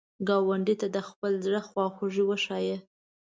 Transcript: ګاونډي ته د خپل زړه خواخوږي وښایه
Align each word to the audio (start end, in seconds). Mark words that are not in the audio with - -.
ګاونډي 0.27 0.75
ته 0.81 0.87
د 0.95 0.97
خپل 1.09 1.33
زړه 1.45 1.61
خواخوږي 1.67 2.23
وښایه 2.25 2.77